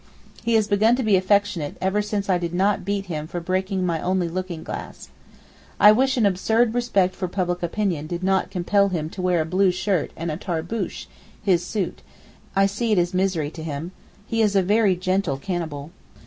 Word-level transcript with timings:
He 0.43 0.55
has 0.55 0.65
begun 0.67 0.95
to 0.95 1.03
be 1.03 1.15
affectionate 1.15 1.77
ever 1.79 2.01
since 2.01 2.27
I 2.27 2.39
did 2.39 2.55
not 2.55 2.83
beat 2.83 3.05
him 3.05 3.27
for 3.27 3.39
breaking 3.39 3.85
my 3.85 4.01
only 4.01 4.27
looking 4.27 4.63
glass. 4.63 5.09
I 5.79 5.91
wish 5.91 6.17
an 6.17 6.25
absurd 6.25 6.73
respect 6.73 7.13
for 7.15 7.27
public 7.27 7.61
opinion 7.61 8.07
did 8.07 8.23
not 8.23 8.49
compel 8.49 8.89
him 8.89 9.11
to 9.11 9.21
wear 9.21 9.41
a 9.41 9.45
blue 9.45 9.69
shirt 9.69 10.09
and 10.17 10.31
a 10.31 10.37
tarboosh 10.37 11.05
(his 11.43 11.63
suit), 11.63 12.01
I 12.55 12.65
see 12.65 12.91
it 12.91 12.97
is 12.97 13.13
misery 13.13 13.51
to 13.51 13.61
him. 13.61 13.91
He 14.25 14.41
is 14.41 14.55
a 14.55 14.63
very 14.63 14.95
gentle 14.95 15.37
cannibal. 15.37 15.91